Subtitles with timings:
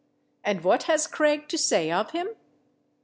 [0.43, 2.29] And what has Craig to say of him?...